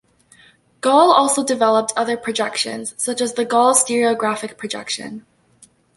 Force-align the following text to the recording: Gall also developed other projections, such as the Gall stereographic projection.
Gall 0.81 1.11
also 1.11 1.43
developed 1.43 1.93
other 1.95 2.17
projections, 2.17 2.95
such 2.97 3.21
as 3.21 3.33
the 3.35 3.45
Gall 3.45 3.75
stereographic 3.75 4.57
projection. 4.57 5.27